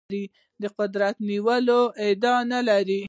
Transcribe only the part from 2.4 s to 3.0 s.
نه لري.